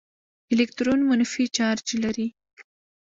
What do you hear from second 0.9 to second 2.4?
منفي چارج لري.